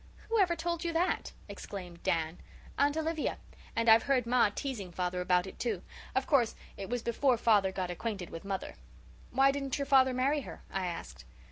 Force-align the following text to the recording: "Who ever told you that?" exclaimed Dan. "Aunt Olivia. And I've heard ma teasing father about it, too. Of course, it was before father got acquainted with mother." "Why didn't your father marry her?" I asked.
"Who 0.29 0.39
ever 0.39 0.55
told 0.55 0.83
you 0.83 0.91
that?" 0.93 1.31
exclaimed 1.47 2.01
Dan. 2.01 2.39
"Aunt 2.75 2.97
Olivia. 2.97 3.37
And 3.75 3.87
I've 3.87 4.01
heard 4.09 4.25
ma 4.25 4.49
teasing 4.49 4.91
father 4.91 5.21
about 5.21 5.45
it, 5.45 5.59
too. 5.59 5.83
Of 6.15 6.25
course, 6.25 6.55
it 6.75 6.89
was 6.89 7.03
before 7.03 7.37
father 7.37 7.71
got 7.71 7.91
acquainted 7.91 8.31
with 8.31 8.43
mother." 8.43 8.77
"Why 9.29 9.51
didn't 9.51 9.77
your 9.77 9.85
father 9.85 10.15
marry 10.15 10.41
her?" 10.41 10.63
I 10.71 10.87
asked. 10.87 11.25